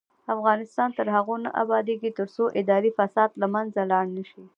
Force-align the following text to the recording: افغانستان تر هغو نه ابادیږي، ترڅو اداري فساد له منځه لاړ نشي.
افغانستان 0.35 0.89
تر 0.97 1.07
هغو 1.15 1.35
نه 1.43 1.49
ابادیږي، 1.63 2.09
ترڅو 2.19 2.43
اداري 2.59 2.91
فساد 2.97 3.29
له 3.41 3.47
منځه 3.55 3.81
لاړ 3.91 4.05
نشي. 4.17 4.43